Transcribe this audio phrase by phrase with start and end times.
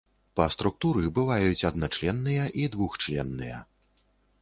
[0.37, 3.65] Па структуры бываюць адначленныя і двухчленныя.